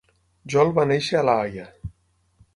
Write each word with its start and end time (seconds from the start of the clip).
Jol 0.53 0.71
va 0.79 0.85
néixer 0.93 1.21
a 1.21 1.23
la 1.29 1.37
Haia. 1.43 1.69